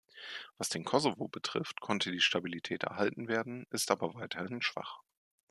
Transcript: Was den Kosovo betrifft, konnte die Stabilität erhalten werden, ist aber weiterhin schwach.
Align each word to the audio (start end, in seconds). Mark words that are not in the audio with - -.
Was 0.57 0.69
den 0.69 0.83
Kosovo 0.83 1.27
betrifft, 1.27 1.79
konnte 1.79 2.11
die 2.11 2.21
Stabilität 2.21 2.81
erhalten 2.85 3.27
werden, 3.27 3.67
ist 3.69 3.91
aber 3.91 4.15
weiterhin 4.15 4.63
schwach. 4.63 4.97